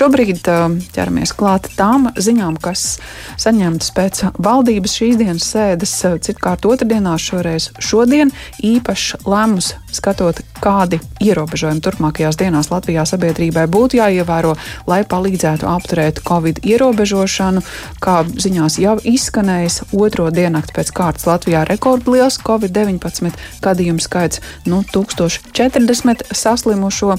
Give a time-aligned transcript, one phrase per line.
[0.00, 0.46] Šobrīd
[0.94, 2.94] ķeramies klāt tām ziņām, kas
[3.42, 5.92] saņemtas pēc valdības šīs dienas sēdes,
[6.24, 8.32] citkārt otrdienā šoreiz šodien
[8.64, 14.54] īpašs lēmums skatot, kādi ierobežojumi turpmākajās dienās Latvijā sabiedrībai būtu jāievēro,
[14.88, 17.60] lai palīdzētu apturēt Covid ierobežošanu,
[18.00, 24.40] kā ziņās jau izskanējis otro diennakti pēc kārtas Latvijā rekordliels Covid-19 gadījumu skaits-
[24.70, 27.18] nu, 1040 saslimušo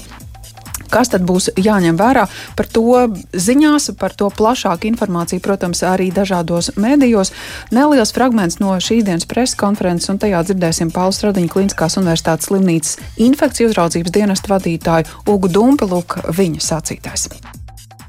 [0.92, 2.26] Kas tad būs jāņem vērā?
[2.58, 7.32] Par to ziņās, par to plašāku informāciju, protams, arī dažādos mēdījos.
[7.72, 13.00] Neliels fragments no šīs dienas preses konferences, un tajā dzirdēsim Pauli Stradiņa Kliniskās universitātes slimnīcas
[13.24, 17.28] infekciju uzraudzības dienestu vadītāju Ugu Dumpeluk viņa sacītais.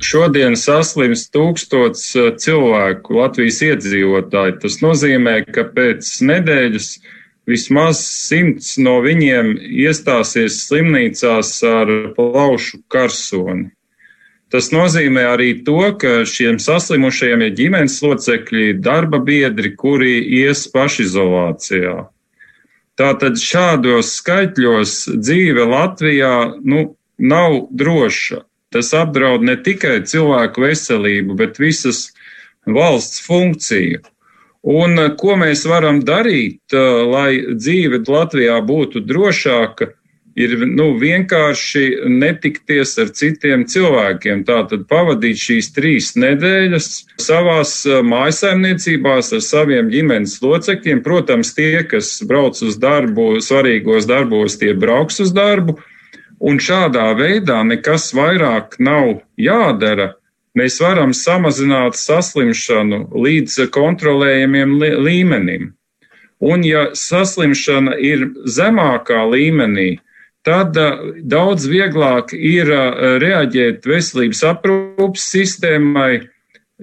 [0.03, 4.57] Šodien saslims tūkstots eh, cilvēku Latvijas iedzīvotāji.
[4.63, 6.89] Tas nozīmē, ka pēc nedēļas
[7.49, 13.71] vismaz simts no viņiem iestāsies slimnīcās ar plaušu karsoni.
[14.53, 21.95] Tas nozīmē arī to, ka šiem saslimušajiem ir ģimenes locekļi, darba biedri, kuri ies pašizolācijā.
[22.93, 28.43] Tātad šādos skaitļos dzīve Latvijā nu, nav droša.
[28.73, 32.11] Tas apdraud ne tikai cilvēku veselību, bet visas
[32.69, 34.03] valsts funkciju.
[34.63, 39.89] Un eh, ko mēs varam darīt, eh, lai dzīve Latvijā būtu drošāka,
[40.39, 44.41] ir nu, vienkārši netikties ar citiem cilvēkiem.
[44.47, 46.87] Tātad pavadīt šīs trīs nedēļas
[47.21, 51.03] savās eh, mājasaimniecībās ar saviem ģimenes locekļiem.
[51.03, 55.75] Protams, tie, kas brauc uz darbu, svarīgos darbos, tie brauks uz darbu.
[56.43, 60.13] Un šādā veidā nekas vairāk nav jādara
[60.57, 65.71] mēs varam samazināt saslimšanu līdz kontrolējamiem līmenim.
[66.43, 70.01] Un ja saslimšana ir zemākā līmenī,
[70.43, 70.75] tad
[71.23, 72.67] daudz vieglāk ir
[73.23, 76.25] reaģēt veselības aprūpas sistēmai,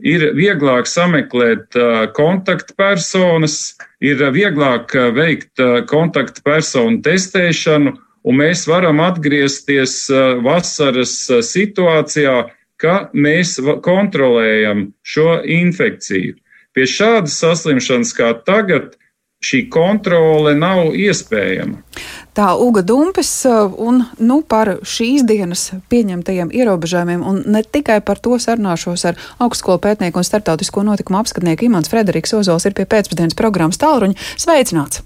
[0.00, 1.76] ir vieglāk sameklēt
[2.16, 3.58] kontaktpersonas,
[4.00, 5.60] ir vieglāk veikt
[5.91, 7.92] kontaktpersonu testēšanu,
[8.25, 10.06] un mēs varam atgriezties
[10.44, 11.14] vasaras
[11.44, 12.38] situācijā,
[12.80, 16.38] ka mēs kontrolējam šo infekciju.
[16.74, 18.94] Pie šādas saslimšanas kā tagad
[19.44, 21.80] šī kontrole nav iespējama.
[22.36, 28.20] Tā Uga Dumpis uh, un nu, par šīs dienas pieņemtajiem ierobežojumiem, un ne tikai par
[28.22, 33.38] to sarunāšos ar augstskolu pētnieku un starptautisko notikumu apskatnieku Imants Frederiks Ozols ir pie pēcpusdienas
[33.38, 34.20] programmas tālruņa.
[34.38, 35.02] Sveicināts!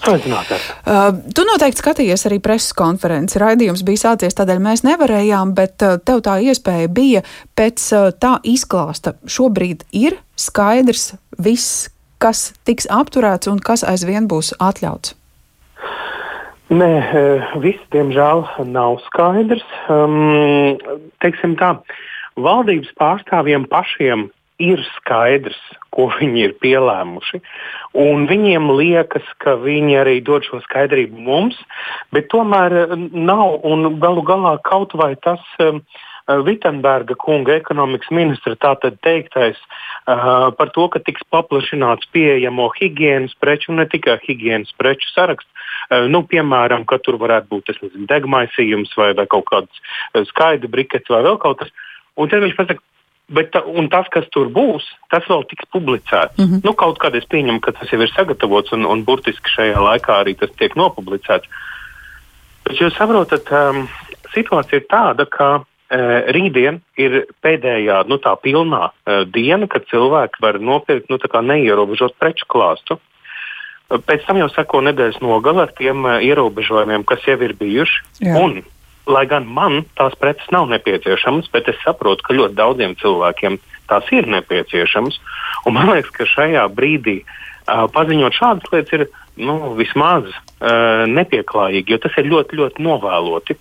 [0.00, 0.56] Sveicināti!
[0.88, 3.36] Uh, tu noteikti skatījies arī preses konferenci.
[3.42, 7.22] Raidījums bija sācies, tādēļ mēs nevarējām, bet uh, tev tā iespēja bija
[7.58, 9.18] pēc uh, tā izklāsta.
[9.28, 11.90] Šobrīd ir skaidrs viss,
[12.22, 15.16] kas tiks apturēts un kas aizvien būs atļauts.
[16.70, 16.90] Nē,
[17.60, 19.64] viss, diemžēl, nav skaidrs.
[19.90, 20.78] Um,
[21.20, 21.74] teiksim tā,
[22.38, 24.28] valdības pārstāvjiem pašiem
[24.60, 25.58] ir skaidrs,
[25.94, 27.40] ko viņi ir pielēmuši.
[27.98, 31.58] Un viņiem liekas, ka viņi arī dod šo skaidrību mums,
[32.14, 33.58] bet tomēr eh, nav.
[34.00, 35.80] Galu galā kaut vai tas um,
[36.46, 43.72] Vitsenberga kunga ekonomikas ministra tātad teiktais uh, par to, ka tiks paplašināts pieejamo higiēnas preču
[43.72, 45.50] un ne tikai higiēnas preču saraksts.
[45.90, 51.10] Uh, nu, piemēram, ka tur varētu būt nezinu, degmaisījums vai, vai kaut kāds skaidrs brikets
[51.10, 51.74] vai vēl kaut kas.
[52.20, 52.84] Un tad viņš pasaka,
[53.30, 56.34] Bet, tas, kas tur būs, tas vēl tiks publicēts.
[56.38, 56.62] Mm -hmm.
[56.66, 60.16] nu, kaut kādā es pieņemu, ka tas jau ir sagatavots un, un burtiski šajā laikā
[60.22, 61.46] arī tas tiek nopublicēts.
[62.64, 63.86] Bet jūs saprotat, um,
[64.34, 65.64] situācija ir tāda, ka uh,
[66.34, 72.46] rītdien ir pēdējā, nu tā pilnā uh, diena, kad cilvēki var nopirkt nu, neierobežot preču
[72.46, 72.98] klāstu.
[73.90, 78.02] Pēc tam jau seko nedēļas nogale ar tiem uh, ierobežojumiem, kas jau ir bijuši.
[78.26, 78.36] Jā.
[78.42, 78.62] Un
[79.08, 83.58] lai gan man tās preces nav nepieciešamas, bet es saprotu, ka ļoti daudziem cilvēkiem
[83.90, 85.18] tās ir nepieciešamas.
[85.66, 89.06] Un man liekas, ka šajā brīdī uh, paziņot šādas lietas ir
[89.40, 93.58] nu, vismaz uh, nepieklājīgi, jo tas ir ļoti, ļoti novēloti.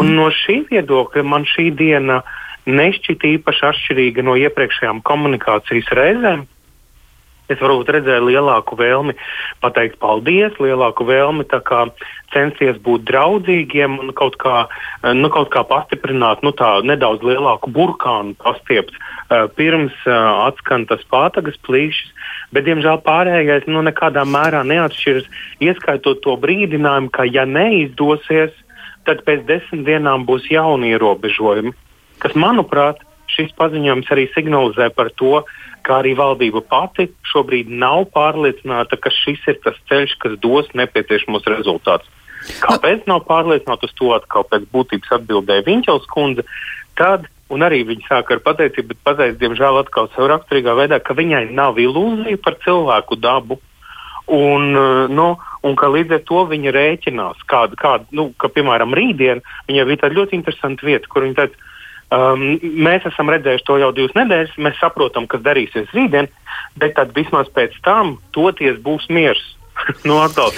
[0.00, 2.22] Un no šī viedokļa man šī diena
[2.66, 6.46] nešķita īpaši atšķirīga no iepriekšējām komunikācijas reizēm.
[7.52, 9.12] Es varbūt redzēju lielāku vēlmi
[9.60, 11.44] pateikt paldies, lielāku vēlmi
[12.32, 14.64] censties būt draudzīgiem un kaut kā,
[15.12, 16.54] nu, kaut kā pastiprināt, nu,
[16.88, 22.12] nedaudz lielāku burkānu pastiept uh, pirms uh, atskan tas pātagas plīšs.
[22.54, 25.28] Bet, diemžēl, pārējais nu, nekādā mērā neatšķiras,
[25.60, 28.54] ieskaitot to brīdinājumu, ka, ja neizdosies,
[29.04, 31.74] tad pēc desmit dienām būs jauni ierobežojumi,
[32.24, 33.02] kas, manuprāt,
[33.34, 35.42] šis paziņojums arī signalizē par to,
[35.84, 41.46] kā arī valdība pati šobrīd nav pārliecināta, ka šis ir tas ceļš, kas dos nepieciešamos
[41.52, 42.10] rezultātus.
[42.60, 46.44] Kāpēc nav pārliecināta uz to atkal pēc būtības atbildēja Viņķels kundze?
[46.98, 51.16] Tad Un arī viņa sāka ar pateicību, bet pateica, diemžēl, atkal savā raksturīgā veidā, ka
[51.16, 53.60] viņai nav ilūzija par cilvēku dabu.
[54.32, 55.26] Un, uh, nu,
[55.68, 60.00] un ka līdz ar to viņa rēķinās, kāda, kāda, nu, ka, piemēram, rītdien viņai bija
[60.06, 61.73] tāda ļoti interesanta vieta, kur viņa teica,
[62.14, 66.30] um, mēs esam redzējuši to jau divas nedēļas, mēs saprotam, kas darīsies rītdien,
[66.80, 69.42] bet tad vismaz pēc tam toties būs miers.
[70.08, 70.54] nu, atkal,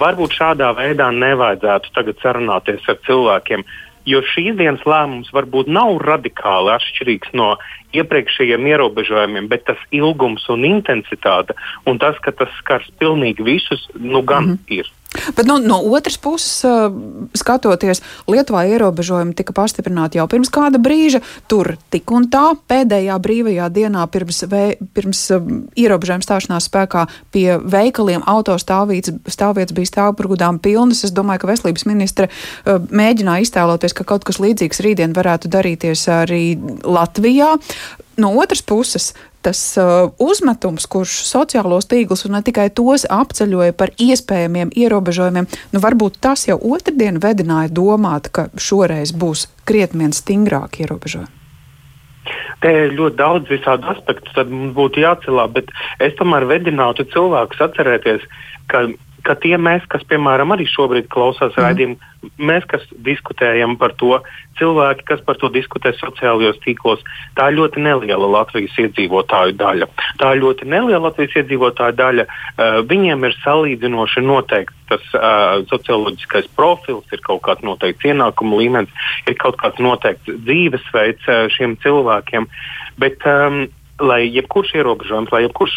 [0.00, 3.64] varbūt šādā veidā nevajadzētu tagad sarunāties ar cilvēkiem.
[4.08, 7.52] Jo šīs dienas lēmums varbūt nav radikāli atšķirīgs no
[7.94, 11.54] iepriekšējiem ierobežojumiem, bet tas ilgums un intensitāte
[11.86, 14.80] un tas, ka tas skars pilnīgi visus, nu gan mm -hmm.
[14.80, 14.90] ir.
[15.36, 16.62] Bet nu, no otras puses,
[17.36, 18.00] skatoties,
[18.30, 21.20] Lietuvā ierobežojumi tika pastiprināti jau pirms kāda brīža.
[21.50, 24.62] Tur tik un tā pēdējā brīvajā dienā pirms, vē,
[24.96, 25.24] pirms
[25.78, 31.04] ierobežojuma stāšanās spēkā pie veikaliem autostāvvietas bija stāvbrūdām pilnas.
[31.06, 32.30] Es domāju, ka veselības ministre
[32.66, 36.44] mēģināja iztēloties, ka kaut kas līdzīgs rītdien varētu darīties arī
[36.82, 37.54] Latvijā.
[38.20, 39.12] No otras puses,
[39.42, 45.82] tas uh, uzmetums, kurš sociālos tīklus un ne tikai tos apceļoja par iespējamiem ierobežojumiem, nu
[45.82, 51.38] varbūt tas jau otrdien vedināja domāt, ka šoreiz būs krietni vien stingrāki ierobežojumi.
[52.62, 55.70] Te ir ļoti daudz visādi aspektu, tad mums būtu jācelā, bet
[56.02, 58.26] es tomēr vedinātu cilvēkus atcerēties,
[58.70, 58.86] ka
[59.26, 61.62] ka tie mēs, kas, piemēram, arī šobrīd klausās mm.
[61.64, 61.96] raidījumu,
[62.42, 64.18] mēs, kas diskutējam par to,
[64.58, 67.02] cilvēki, kas par to diskutē sociālajos tīklos,
[67.38, 69.88] tā ir ļoti neliela Latvijas iedzīvotāju daļa.
[70.20, 72.28] Tā ir ļoti neliela Latvijas iedzīvotāju daļa.
[72.28, 79.06] Uh, viņiem ir salīdzinoši noteikts tas uh, socioloģiskais profils, ir kaut kāds noteikts ienākumu līmenis,
[79.30, 82.50] ir kaut kāds noteikts dzīvesveids uh, šiem cilvēkiem.
[83.00, 83.64] Bet, um,
[84.00, 85.74] lai jebkurš ierobežojums, lai jebkurš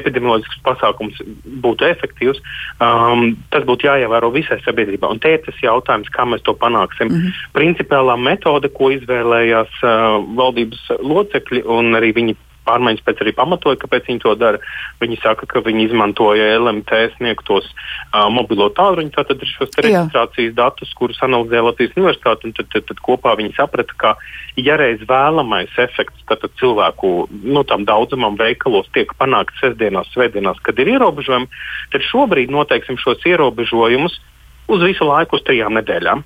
[0.00, 1.20] epidemioloģisks pasākums
[1.64, 2.40] būtu efektīvs,
[2.82, 5.12] um, tas būtu jāievēro visai sabiedrībai.
[5.14, 7.08] Un te ir tas jautājums, kā mēs to panāksim.
[7.08, 7.44] Mm -hmm.
[7.54, 12.36] Principiālā metode, ko izvēlējās uh, valdības locekļi un arī viņi
[12.66, 14.60] pārmaiņas pēc arī pamatoja, kāpēc viņi to dara.
[15.02, 20.92] Viņi saka, ka viņi izmantoja LMT sniegtos uh, mobilo tālruņu, tātad ir šos reģistrācijas datus,
[20.98, 24.14] kurus analizē Latvijas universitāte, un tad, tad, tad kopā viņi saprata, ka
[24.60, 27.14] ja reiz vēlamais efekts tātad cilvēku
[27.44, 31.50] nu, tam daudzumam veikalos tiek panākts sestdienās, svētdienās, kad ir ierobežojumi,
[31.94, 34.20] tad šobrīd noteiksim šos ierobežojumus
[34.68, 36.24] uz visu laiku, uz trijām nedēļām.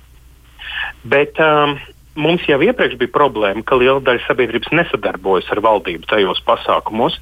[1.09, 1.77] Bet, um,
[2.15, 7.19] mums jau iepriekš bija problēma, ka liela daļa sabiedrības nesadarbojas ar valdību tajos pasākumos.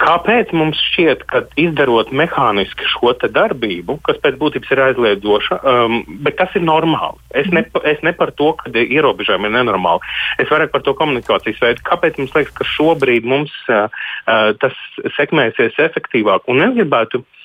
[0.00, 6.38] Kāpēc mums šķiet, ka izdarot mehāniski šo darbību, kas pēc būtības ir aizliedzoša, um, bet
[6.38, 7.20] tas ir normāli?
[7.36, 10.00] Es ne, es ne par to, ka ierobežojumi ir nenormāli.
[10.40, 11.84] Es vairāk par to komunikācijas veidu.
[11.84, 13.92] Kāpēc mums liekas, ka šobrīd mums uh,
[14.24, 14.78] uh, tas
[15.18, 16.48] sekmēsies efektīvāk?
[16.48, 17.39] Un es gribētu uh,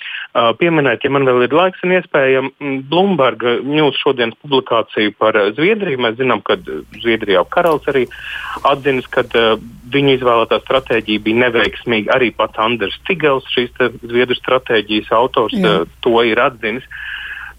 [0.59, 2.41] pieminēt, ja man vēl ir laiks un iespēja,
[2.89, 6.01] Bloomberg News šodienas publikāciju par Zviedriju.
[6.03, 6.57] Mēs zinām, ka
[6.99, 8.03] Zviedrijā karalis arī
[8.67, 9.23] atzinis, ka
[9.95, 12.17] viņu izvēlētā stratēģija bija neveiksmīga.
[12.17, 13.71] Arī pats Anders Cigels, šīs
[14.03, 15.83] Zviedru stratēģijas autors, Jā.
[16.03, 16.87] to ir atzinis.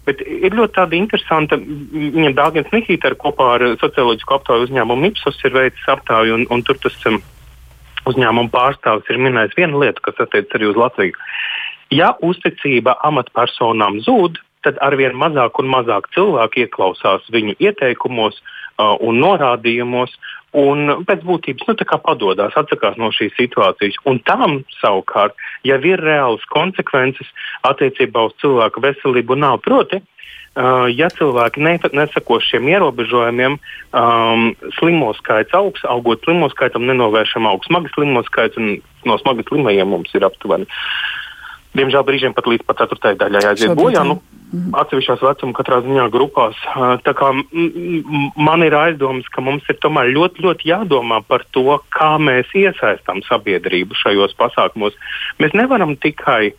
[0.07, 1.57] Bet ir ļoti interesanti,
[1.91, 6.79] viņam Dārgājs Nikīta kopā ar socioloģisku aptauju uzņēmumu Ipsos ir veicis aptauju, un, un tur
[6.79, 7.17] tas um,
[8.07, 11.17] uzņēmuma pārstāvis ir minējis vienu lietu, kas attiecas arī uz Latviju.
[11.93, 19.21] Ja uzticība amatpersonām zūd, tad arvien mazāk un mazāk cilvēku ieklausās viņu ieteikumos uh, un
[19.23, 20.11] norādījumos,
[20.57, 23.99] un pēc būtības nu, padodas, atsakās no šīs situācijas.
[24.09, 27.29] Un tam savukārt jau ir reāls konsekvences
[27.67, 29.39] attiecībā uz cilvēku veselību.
[29.39, 30.03] Nav proti,
[30.57, 33.59] Uh, ja cilvēki ne, nesako šiem ierobežojumiem,
[33.93, 34.47] um,
[34.79, 39.93] slimo skaits augs, augot slimo skaitam, nenovēršam augs smagi slimo skaits, un no smagi slimajiem
[39.93, 40.65] mums ir aptuveni
[41.77, 44.03] Diemžēl brīžiem pat līdz pat ceturtajai daļai aiziet bojā.
[44.07, 44.17] Nu,
[44.51, 44.75] mhm.
[44.81, 46.59] atsevišķās vecuma katrā ziņā grupās.
[47.05, 47.33] Tā kā
[48.49, 53.21] man ir aizdomas, ka mums ir tomēr ļoti, ļoti jādomā par to, kā mēs iesaistām
[53.27, 54.97] sabiedrību šajos pasākumos.
[55.43, 56.55] Mēs nevaram tikai.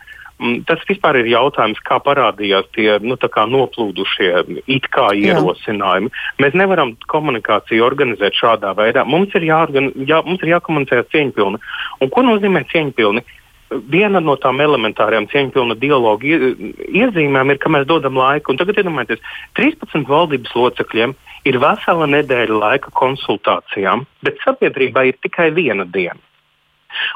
[0.68, 4.28] Tas vispār ir jautājums, kā parādījās tie nu, noplūdušie
[4.70, 6.12] it kā ierosinājumi.
[6.12, 6.34] Jā.
[6.44, 9.02] Mēs nevaram komunikāciju organizēt šādā veidā.
[9.02, 11.58] Mums ir, jāorgan, jā, mums ir jākomunicē cieņpilni.
[11.98, 13.25] Un ko nozīmē cieņpilni?
[13.70, 18.52] Viena no tām elementārajām cieņpilna dialoga iezīmēm ir, ka mēs dodam laiku.
[18.52, 19.25] Un tagad iedomājieties,
[19.58, 21.14] 13 valdības locekļiem
[21.48, 26.20] ir vesela nedēļa laika konsultācijām, bet sabiedrībai ir tikai viena diena.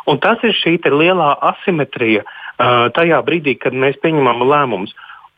[0.06, 4.92] Un tas ir šī lielā asimetrija uh, tajā brīdī, kad mēs pieņemam lēmumus.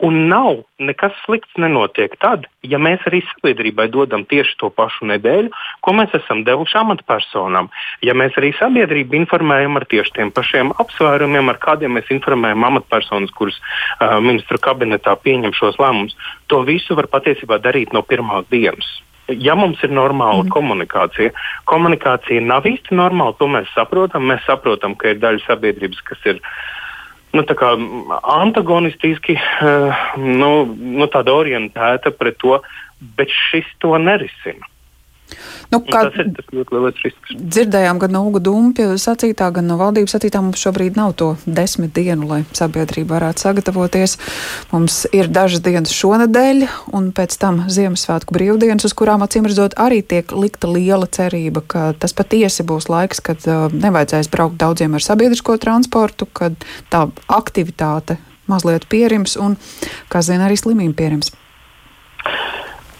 [0.04, 5.52] Un nav nekas slikts nenotiek tad, ja mēs arī sabiedrībai dodam tieši to pašu nedēļu,
[5.80, 7.70] ko mēs esam devuši amatpersonām.
[8.04, 13.32] Ja mēs arī sabiedrību informējam ar tieši tiem pašiem apsvērumiem, ar kādiem mēs informējam amatpersonas,
[13.38, 16.18] kuras uh, ministru kabinetā pieņem šos lēmumus,
[16.52, 18.90] to visu var patiesībā darīt no pirmās dienas.
[19.28, 20.52] Ja mums ir normāla mm.
[20.52, 21.32] komunikācija,
[21.70, 24.26] komunikācija nav īsti normāla, to mēs saprotam.
[24.28, 26.42] Mēs saprotam, ka ir daļa sabiedrības, kas ir
[27.34, 27.42] nu,
[28.22, 32.60] antagonistiski uh, nu, nu, orientēta pret to,
[33.18, 34.70] bet šis to nerisina.
[35.72, 37.34] Nu, kā tas ir tas ļoti lielais risks.
[37.34, 41.94] Dzirdējām gan no Uga Dumpja sacītā, gan no valdības sacītā, mums šobrīd nav to desmit
[41.96, 44.16] dienu, lai sabiedrība varētu sagatavoties.
[44.70, 50.02] Mums ir dažas dienas šonadēļ, un pēc tam Ziemassvētku brīvdienas, uz kurām acīm redzot arī
[50.06, 55.04] tiek likta liela cerība, ka tas patiesi būs laiks, kad uh, nevajadzēs braukt daudziem ar
[55.04, 59.56] sabiedrisko transportu, kad tā aktivitāte mazliet pierims un,
[60.12, 61.32] kā zina, arī slimība pierims.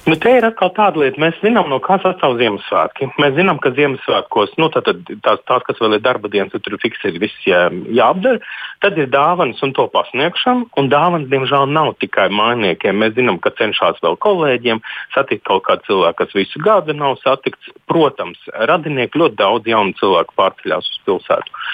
[0.04, 3.06] Nu, te ir atkal tāda lieta, mēs zinām, no kā sastāv Ziemassvētki.
[3.22, 4.90] Mēs zinām, ka Ziemassvētkos, nu, tad,
[5.24, 7.62] tās, tās, kas vēl ir darba dienas, tur fiks ir viss jā,
[7.96, 8.42] jāapdara,
[8.84, 10.68] tad ir dāvanas un to pasniegšana.
[10.76, 13.00] Un dāvanas, diemžēl, nav tikai mainiekiem.
[13.00, 14.84] Mēs zinām, ka cenšas vēl kolēģiem
[15.16, 17.72] satikt kaut kādu cilvēku, kas visu gadu nav satikts.
[17.88, 21.64] Protams, radinieki ļoti daudz jaunu cilvēku pārceļās uz pilsētu.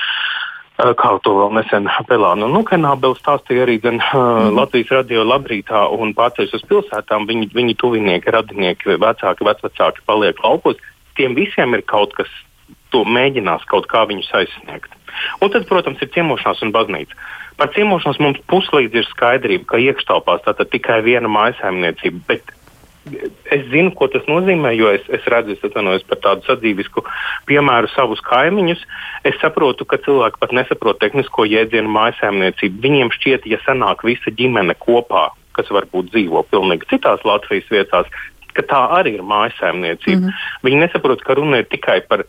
[0.81, 4.55] Kā to vēl nesen Pelāna un Lukenābela stāstīja arī gan uh, mm.
[4.57, 7.27] Latvijas radio labrītā un pārceļas uz pilsētām.
[7.29, 10.81] Viņi, viņi tuvinieki, radinieki, vecāki, vecvecāki paliek laukos.
[11.19, 12.31] Tiem visiem ir kaut kas,
[12.95, 14.95] to mēģinās kaut kā viņus aizsniegt.
[15.43, 17.19] Un tad, protams, ir ciemošanās un baznīca.
[17.61, 22.55] Par ciemošanos mums puslīdz ir skaidrība, ka iekštelpās tātad tikai viena mājsaimniecība, bet
[23.51, 27.05] es zinu, ko tas nozīmē, jo es, es redzu, es atvainojos par tādu sadzīvisku
[27.49, 28.83] piemēru savus kaimiņus.
[29.29, 32.83] Es saprotu, ka cilvēki pat nesaprot tehnisko jēdzienu mājasēmniecību.
[32.85, 38.11] Viņiem šķiet, ja sanāk visa ģimene kopā, kas varbūt dzīvo pilnīgi citās Latvijas vietās,
[38.55, 40.21] ka tā arī ir mājasēmniecība.
[40.21, 40.61] Mm -hmm.
[40.69, 42.27] Viņi nesaprot, ka runa ir tikai par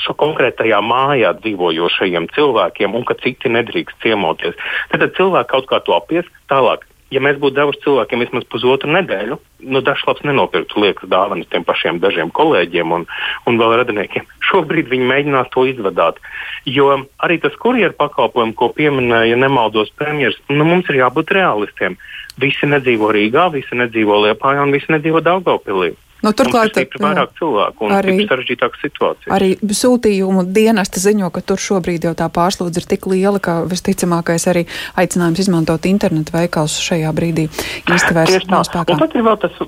[0.00, 4.56] šo konkrētajā mājā dzīvojošajiem cilvēkiem un ka citi nedrīkst ciemoties.
[4.90, 8.90] Tad, tad cilvēki kaut kā to apies tālāk ja mēs būtu devuši cilvēkiem vismaz pusotru
[8.94, 9.38] nedēļu,
[9.70, 13.06] nu, dažs labs nenopirktu liekas dāvanas tiem pašiem dažiem kolēģiem un,
[13.48, 14.26] un vēl radiniekiem.
[14.48, 16.20] Šobrīd viņi mēģinās to izvadāt.
[16.68, 16.90] Jo
[17.24, 21.98] arī tas kurjeru pakalpojumu, ko pieminēja nemaldos premjeras, nu, mums ir jābūt realistiem.
[22.40, 25.92] Visi nedzīvo Rīgā, visi nedzīvo Liepājā un visi nedzīvo Daugavpilī.
[26.24, 29.30] Nu, turklāt ir vairāk cilvēku un arī, sarežģītāka situācija.
[29.34, 34.48] Arī sūtījumu dienesta ziņo, ka tur šobrīd jau tā pārslodze ir tik liela, ka visticamākais
[34.52, 34.64] arī
[35.00, 38.96] aicinājums izmantot internetu veikals šajā brīdī īsti vairs nav spēkā.
[38.96, 39.58] Un tad ir vēl tas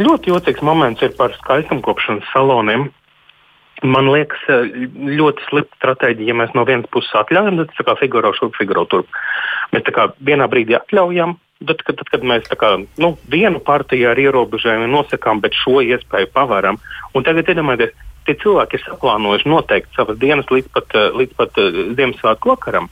[0.00, 2.88] ļoti jocīgs moments par skaistumkopšanas saloniem.
[3.80, 4.40] Man liekas,
[4.92, 8.84] ļoti slikta stratēģija, ja mēs no vienas puses atļaujam, tad tas kā figūro šurp, figūro
[8.92, 9.08] turp.
[9.72, 12.70] Mēs tā kā vienā brīdī atļaujam, Tad, kad, tad, kad mēs kā,
[13.02, 16.78] nu, vienu partiju ar ierobežojumiem nosakām, bet šo iespēju pavaram,
[17.12, 17.92] un tagad iedomājieties,
[18.24, 22.88] tie cilvēki ir saplānojuši noteikti savas dienas līdz pat, eh, līdz pat uh, Ziemassvētku vakaram.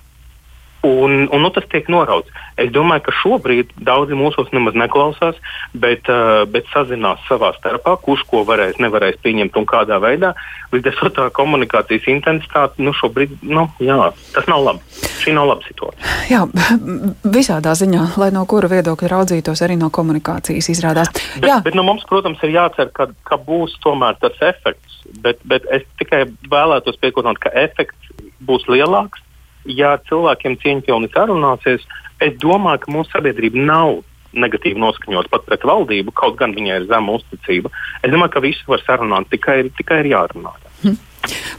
[0.81, 2.31] Un, un nu, tas tiek norauts.
[2.59, 5.35] Es domāju, ka šobrīd daudzi mūsos nemaz neklausās,
[5.75, 10.37] bet, uh, bet sazinās savā starpā, kurš ko varēs, nevarēs pieņemt un kādā veidā.
[10.71, 13.99] Līdz ar to tā komunikācijas intensitāte nu, šobrīd nu, jā,
[14.37, 15.03] tas nav labi.
[15.19, 16.17] Šī nav laba situācija.
[16.31, 16.45] Jā,
[17.39, 21.11] visādā ziņā, lai no kura viedokļa raudzītos, arī no komunikācijas izrādās.
[21.11, 21.61] Bet, jā.
[21.67, 25.03] bet nu, mums, protams, ir jācer, ka, ka būs tomēr tas efekts.
[25.25, 28.13] Bet, bet es tikai vēlētos piekodināt, ka efekts
[28.47, 29.25] būs lielāks
[29.65, 31.85] ja cilvēkiem cieņpilni sarunāsies,
[32.25, 33.99] es domāju, ka mūsu sabiedrība nav
[34.39, 37.73] negatīvi noskaņot pat pret valdību, kaut gan viņai ir zema uzticība.
[38.03, 40.53] Es domāju, ka visu var sarunāt, tikai, tikai ir jārunā.
[40.83, 40.99] Hm.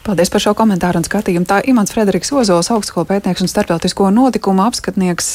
[0.05, 1.47] Paldies par šo komentāru un skatījumu.
[1.49, 5.33] Tā Imants Frederiks Ozols, augstskolu pētnieks un starptautisko notikumu apskatnieks,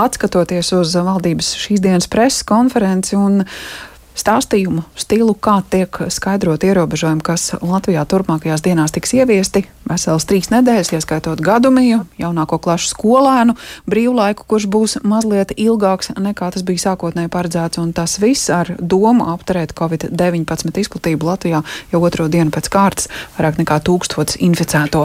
[0.00, 3.42] atskatoties uz valdības šīs dienas preses konferenci un
[4.18, 9.64] stāstījumu stilu, kā tiek skaidrot ierobežojumi, kas Latvijā turpmākajās dienās tiks ieviesti.
[9.88, 13.56] Veselas trīs nedēļas, ieskaitot gadumiju, jaunāko klašu skolēnu,
[13.90, 19.26] brīvlaiku, kurš būs mazliet ilgāks nekā tas bija sākotnēji paredzēts, un tas viss ar domu
[19.32, 25.00] apturēt Covid-19 izplatību Latvijā jau otro dienu pēc kārtas vairāk nekā tūkstots inficēto.